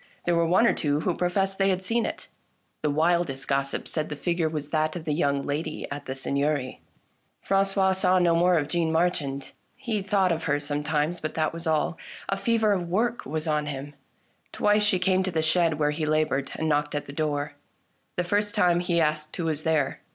[0.25, 2.27] There were one or two who pro fessed they had seen it.
[2.81, 6.15] The wildest gossip said that the figure was that of the young lady at the
[6.15, 6.81] Seigneury.
[7.39, 11.67] Francois saw no more of Jeanne Marchand; he thought of her sometimes, but that was
[11.67, 11.99] all.
[12.29, 13.93] A fever of work was on him.
[14.51, 17.53] Twice she came to the shed where he laboured, and knocked at the door.
[18.17, 20.01] The first time, he asked who was there.